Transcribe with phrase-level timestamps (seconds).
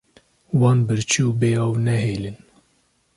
[0.59, 2.37] Wan birçî û bêav nehêlin.